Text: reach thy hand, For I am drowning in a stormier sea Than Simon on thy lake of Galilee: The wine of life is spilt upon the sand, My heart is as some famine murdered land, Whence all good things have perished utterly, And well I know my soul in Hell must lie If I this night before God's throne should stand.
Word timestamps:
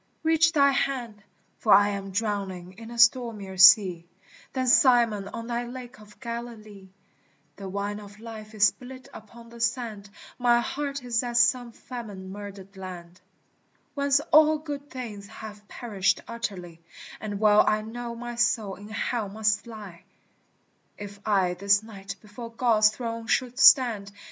reach 0.23 0.51
thy 0.53 0.71
hand, 0.71 1.21
For 1.59 1.71
I 1.71 1.89
am 1.89 2.09
drowning 2.09 2.73
in 2.79 2.89
a 2.89 2.97
stormier 2.97 3.57
sea 3.57 4.07
Than 4.53 4.65
Simon 4.65 5.27
on 5.27 5.45
thy 5.45 5.67
lake 5.67 5.99
of 6.01 6.19
Galilee: 6.19 6.89
The 7.57 7.69
wine 7.69 7.99
of 7.99 8.19
life 8.19 8.55
is 8.55 8.65
spilt 8.65 9.09
upon 9.13 9.49
the 9.49 9.59
sand, 9.59 10.09
My 10.39 10.59
heart 10.59 11.03
is 11.03 11.21
as 11.21 11.39
some 11.39 11.71
famine 11.71 12.31
murdered 12.31 12.75
land, 12.75 13.21
Whence 13.93 14.19
all 14.33 14.57
good 14.57 14.89
things 14.89 15.27
have 15.27 15.67
perished 15.67 16.21
utterly, 16.27 16.81
And 17.19 17.39
well 17.39 17.63
I 17.67 17.81
know 17.83 18.15
my 18.15 18.37
soul 18.37 18.73
in 18.77 18.89
Hell 18.89 19.29
must 19.29 19.67
lie 19.67 20.01
If 20.97 21.19
I 21.27 21.53
this 21.53 21.83
night 21.83 22.15
before 22.21 22.51
God's 22.51 22.89
throne 22.89 23.27
should 23.27 23.59
stand. 23.59 24.11